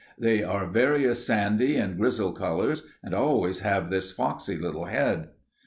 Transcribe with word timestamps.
They 0.17 0.41
are 0.43 0.65
various 0.65 1.27
sandy 1.27 1.75
and 1.75 1.95
grizzled 1.95 2.35
colors 2.35 2.87
and 3.03 3.13
always 3.13 3.59
have 3.59 3.91
this 3.91 4.11
foxy 4.11 4.57
little 4.57 4.85
head. 4.85 5.29